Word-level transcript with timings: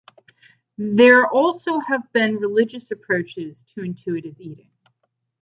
There 0.95 1.27
also 1.27 1.77
have 1.77 2.11
been 2.11 2.37
religious 2.37 2.89
approaches 2.89 3.63
to 3.75 3.83
intuitive 3.83 4.35
eating. 4.39 4.71